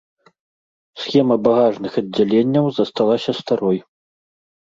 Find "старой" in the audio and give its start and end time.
3.43-3.79